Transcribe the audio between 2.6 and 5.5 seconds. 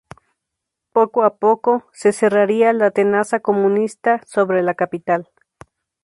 la tenaza comunista sobre la capital.